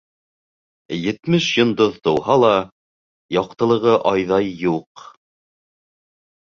[0.99, 2.51] Етмеш йондоҙ тыуһа ла,
[3.39, 5.09] яҡтылығы айҙай юҡ.